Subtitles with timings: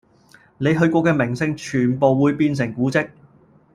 [0.57, 3.07] 你去過嘅名勝全部會變成古蹟